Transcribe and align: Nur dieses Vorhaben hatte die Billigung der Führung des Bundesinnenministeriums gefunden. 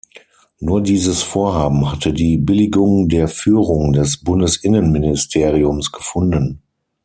Nur 0.59 0.81
dieses 0.81 1.21
Vorhaben 1.21 1.91
hatte 1.91 2.11
die 2.11 2.37
Billigung 2.39 3.07
der 3.07 3.27
Führung 3.27 3.93
des 3.93 4.17
Bundesinnenministeriums 4.23 5.91
gefunden. 5.91 6.63